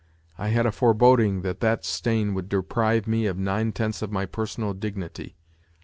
I 0.35 0.47
had 0.47 0.65
a 0.65 0.71
foreboding 0.71 1.43
that 1.43 1.59
that 1.59 1.85
stain 1.85 2.33
would 2.33 2.49
deprive 2.49 3.05
me 3.05 3.27
of 3.27 3.37
nine 3.37 3.71
tenths 3.71 4.01
of 4.01 4.11
my 4.11 4.25
personal 4.25 4.73
dignity. 4.73 5.37